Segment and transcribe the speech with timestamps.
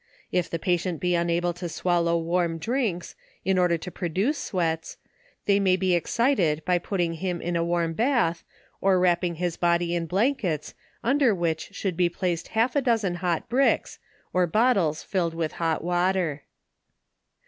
[0.31, 3.13] If the patient be unable to swallow warm drinfcs,
[3.45, 4.97] in order to produce sweats,
[5.45, 8.43] they may he excited by put ting him in a warm bath,
[8.81, 13.17] or wrapping his body in blank ets, under which should be placed half a dofcen
[13.17, 13.99] hot bricks,
[14.33, 16.45] or bottles filled with hot water.